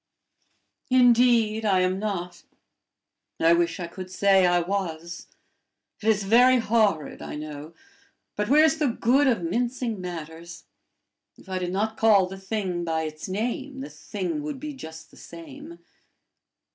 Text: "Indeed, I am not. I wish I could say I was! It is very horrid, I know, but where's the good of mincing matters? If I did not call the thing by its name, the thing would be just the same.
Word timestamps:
"Indeed, 0.89 1.63
I 1.63 1.81
am 1.81 1.99
not. 1.99 2.41
I 3.39 3.53
wish 3.53 3.79
I 3.79 3.85
could 3.85 4.09
say 4.09 4.47
I 4.47 4.59
was! 4.59 5.27
It 6.01 6.07
is 6.09 6.23
very 6.23 6.57
horrid, 6.57 7.21
I 7.21 7.35
know, 7.35 7.75
but 8.35 8.49
where's 8.49 8.79
the 8.79 8.87
good 8.87 9.27
of 9.27 9.43
mincing 9.43 10.01
matters? 10.01 10.63
If 11.37 11.47
I 11.47 11.59
did 11.59 11.71
not 11.71 11.97
call 11.97 12.25
the 12.25 12.39
thing 12.39 12.83
by 12.83 13.03
its 13.03 13.29
name, 13.29 13.81
the 13.81 13.91
thing 13.91 14.41
would 14.41 14.59
be 14.59 14.73
just 14.73 15.11
the 15.11 15.17
same. 15.17 15.77